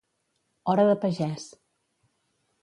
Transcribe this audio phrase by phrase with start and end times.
[0.73, 1.45] Hora de pagès.